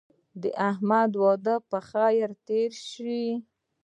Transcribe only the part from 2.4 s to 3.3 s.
تېر شو.